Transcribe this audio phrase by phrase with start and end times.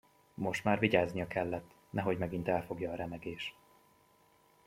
[0.33, 3.55] Most már vigyáznia kellett, nehogy megint elfogja a remegés.